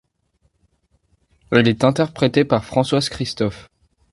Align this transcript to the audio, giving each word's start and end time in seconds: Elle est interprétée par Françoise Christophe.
Elle 1.51 1.67
est 1.67 1.83
interprétée 1.83 2.43
par 2.43 2.65
Françoise 2.65 3.07
Christophe. 3.07 3.69